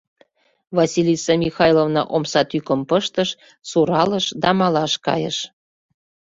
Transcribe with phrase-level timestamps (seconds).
[0.77, 3.29] Василиса Михайловна омса тӱкым пыштыш,
[3.69, 5.37] суралыш да малаш кайыш.